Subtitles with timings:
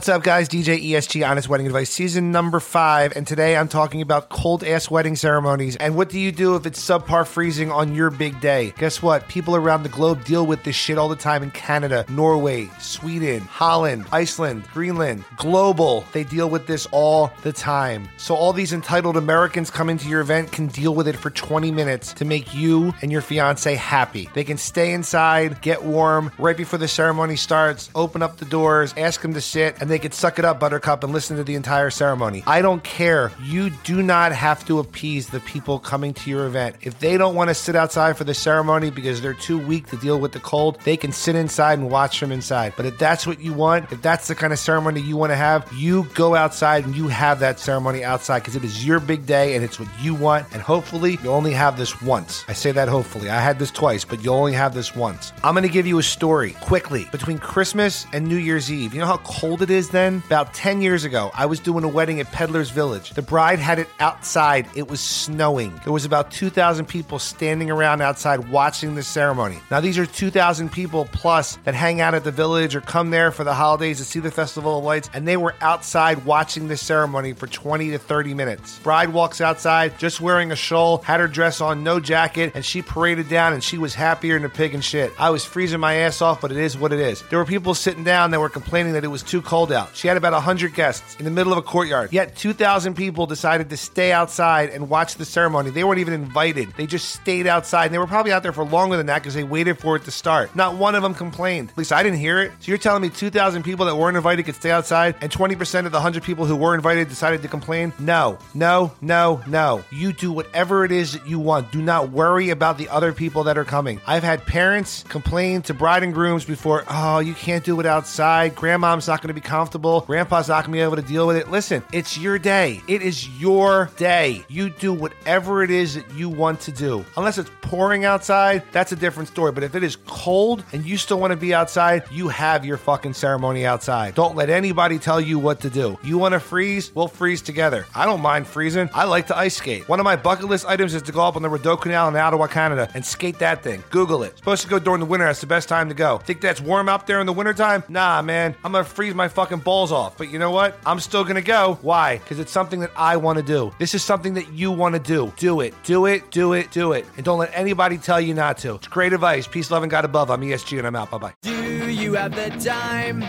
[0.00, 0.48] What's up, guys?
[0.48, 3.12] DJ ESG Honest Wedding Advice, season number five.
[3.14, 5.76] And today I'm talking about cold ass wedding ceremonies.
[5.76, 8.72] And what do you do if it's subpar freezing on your big day?
[8.78, 9.28] Guess what?
[9.28, 13.42] People around the globe deal with this shit all the time in Canada, Norway, Sweden,
[13.42, 16.06] Holland, Iceland, Greenland, global.
[16.14, 18.08] They deal with this all the time.
[18.16, 21.70] So all these entitled Americans come into your event can deal with it for 20
[21.72, 24.30] minutes to make you and your fiance happy.
[24.32, 28.94] They can stay inside, get warm right before the ceremony starts, open up the doors,
[28.96, 31.54] ask them to sit, and they could suck it up, Buttercup, and listen to the
[31.54, 32.42] entire ceremony.
[32.46, 33.32] I don't care.
[33.42, 36.76] You do not have to appease the people coming to your event.
[36.82, 39.96] If they don't want to sit outside for the ceremony because they're too weak to
[39.96, 42.74] deal with the cold, they can sit inside and watch from inside.
[42.76, 45.36] But if that's what you want, if that's the kind of ceremony you want to
[45.36, 49.26] have, you go outside and you have that ceremony outside because it is your big
[49.26, 50.46] day and it's what you want.
[50.52, 52.44] And hopefully, you only have this once.
[52.48, 53.30] I say that hopefully.
[53.30, 55.32] I had this twice, but you only have this once.
[55.42, 58.94] I'm going to give you a story quickly between Christmas and New Year's Eve.
[58.94, 60.22] You know how cold it is then?
[60.26, 63.10] About 10 years ago, I was doing a wedding at Peddler's Village.
[63.10, 64.68] The bride had it outside.
[64.74, 65.80] It was snowing.
[65.84, 69.58] There was about 2,000 people standing around outside watching the ceremony.
[69.70, 73.30] Now, these are 2,000 people plus that hang out at the village or come there
[73.30, 76.76] for the holidays to see the Festival of Lights, and they were outside watching the
[76.76, 78.78] ceremony for 20 to 30 minutes.
[78.78, 82.82] Bride walks outside just wearing a shawl, had her dress on, no jacket, and she
[82.82, 85.12] paraded down and she was happier than a pig and shit.
[85.18, 87.22] I was freezing my ass off, but it is what it is.
[87.28, 89.94] There were people sitting down that were complaining that it was too cold out.
[89.94, 92.12] She had about 100 guests in the middle of a courtyard.
[92.12, 95.70] Yet 2,000 people decided to stay outside and watch the ceremony.
[95.70, 96.72] They weren't even invited.
[96.76, 97.86] They just stayed outside.
[97.86, 100.04] And they were probably out there for longer than that because they waited for it
[100.04, 100.56] to start.
[100.56, 101.70] Not one of them complained.
[101.70, 102.52] At least I didn't hear it.
[102.60, 105.92] So you're telling me 2,000 people that weren't invited could stay outside and 20% of
[105.92, 107.92] the 100 people who were invited decided to complain?
[107.98, 109.84] No, no, no, no.
[109.90, 111.72] You do whatever it is that you want.
[111.72, 114.00] Do not worry about the other people that are coming.
[114.06, 118.54] I've had parents complain to bride and grooms before, oh, you can't do it outside.
[118.54, 120.02] Grandmom's not going to be comfortable.
[120.02, 121.50] Grandpa's not going to be able to deal with it.
[121.50, 122.80] Listen, it's your day.
[122.86, 124.44] It is your day.
[124.48, 127.04] You do whatever it is that you want to do.
[127.16, 129.50] Unless it's pouring outside, that's a different story.
[129.50, 132.76] But if it is cold and you still want to be outside, you have your
[132.76, 134.14] fucking ceremony outside.
[134.14, 135.98] Don't let anybody tell you what to do.
[136.04, 136.94] You want to freeze?
[136.94, 137.86] We'll freeze together.
[137.92, 138.88] I don't mind freezing.
[138.94, 139.88] I like to ice skate.
[139.88, 142.14] One of my bucket list items is to go up on the Rideau Canal in
[142.14, 143.82] Ottawa, Canada and skate that thing.
[143.90, 144.36] Google it.
[144.36, 145.26] Supposed to go during the winter.
[145.26, 146.18] That's the best time to go.
[146.18, 147.82] Think that's warm out there in the wintertime?
[147.88, 148.54] Nah, man.
[148.62, 150.18] I'm going to freeze my fucking balls off.
[150.18, 150.78] But you know what?
[150.84, 151.78] I'm still to go.
[151.80, 152.18] Why?
[152.18, 153.72] Because it's something that I want to do.
[153.78, 155.32] This is something that you want to do.
[155.38, 155.72] Do it.
[155.82, 156.30] Do it.
[156.30, 156.70] Do it.
[156.70, 157.06] Do it.
[157.16, 158.74] And don't let anybody tell you not to.
[158.74, 159.46] It's great advice.
[159.46, 160.30] Peace, love, and God above.
[160.30, 161.10] I'm ESG and I'm out.
[161.10, 161.32] Bye bye.
[161.40, 163.22] Do you have the time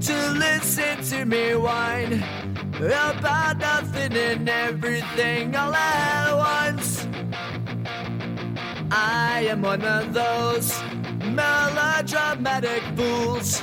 [0.00, 2.22] to listen to me whine
[2.74, 7.06] about nothing and everything all at once?
[8.90, 10.78] I am one of those
[11.24, 13.62] melodramatic fools,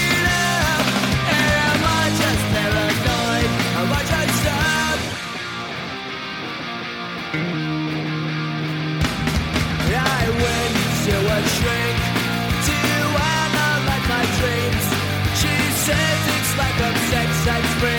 [17.47, 17.90] a